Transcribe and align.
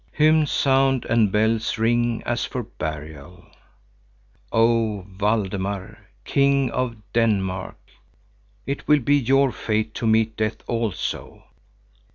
Hymns 0.11 0.49
sound 0.49 1.05
and 1.05 1.31
bells 1.31 1.77
ring 1.77 2.23
as 2.25 2.43
for 2.43 2.61
a 2.61 2.63
burial. 2.63 3.45
Oh 4.51 5.05
Valdemar, 5.07 6.07
King 6.25 6.71
of 6.71 6.95
Denmark, 7.13 7.77
it 8.65 8.87
will 8.87 9.01
be 9.01 9.15
your 9.17 9.51
fate 9.51 9.93
to 9.93 10.07
meet 10.07 10.35
death 10.35 10.67
also. 10.67 11.43